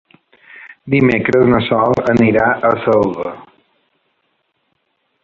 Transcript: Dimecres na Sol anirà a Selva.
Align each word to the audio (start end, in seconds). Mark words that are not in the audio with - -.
Dimecres 0.93 1.43
na 1.51 1.59
Sol 1.67 2.01
anirà 2.13 2.47
a 2.71 2.71
Selva. 2.87 3.35